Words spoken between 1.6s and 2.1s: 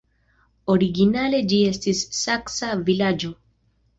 estis